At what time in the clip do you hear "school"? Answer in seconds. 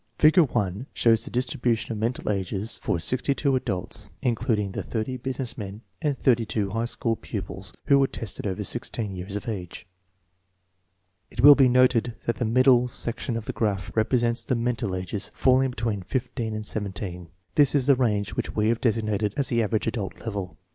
6.85-7.15